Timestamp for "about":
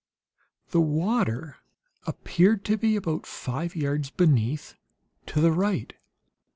2.95-3.27